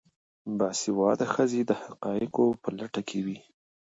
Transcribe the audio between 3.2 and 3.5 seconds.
وي.